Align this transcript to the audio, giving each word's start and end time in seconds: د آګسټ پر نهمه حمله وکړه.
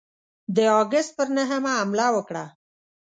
د 0.55 0.57
آګسټ 0.79 1.09
پر 1.17 1.27
نهمه 1.37 1.71
حمله 1.79 2.07
وکړه. 2.15 2.45